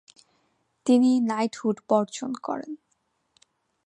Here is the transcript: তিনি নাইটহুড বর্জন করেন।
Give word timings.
তিনি 0.85 1.11
নাইটহুড 1.19 1.77
বর্জন 1.89 2.31
করেন। 2.43 2.71